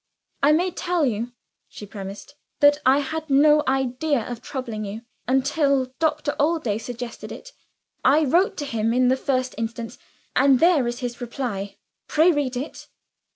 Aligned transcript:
"I 0.41 0.51
may 0.51 0.71
tell 0.71 1.05
you," 1.05 1.31
she 1.67 1.85
premised, 1.85 2.33
"that 2.59 2.79
I 2.87 3.01
had 3.01 3.29
no 3.29 3.61
idea 3.67 4.21
of 4.27 4.41
troubling 4.41 4.83
you, 4.83 5.03
until 5.27 5.93
Doctor 5.99 6.31
Allday 6.39 6.79
suggested 6.79 7.31
it. 7.31 7.51
I 8.03 8.23
wrote 8.25 8.57
to 8.57 8.65
him 8.65 8.95
in 8.95 9.09
the 9.09 9.15
first 9.15 9.53
instance; 9.59 9.99
and 10.35 10.59
there 10.59 10.87
is 10.87 11.01
his 11.01 11.21
reply. 11.21 11.77
Pray 12.07 12.31
read 12.31 12.57
it." 12.57 12.87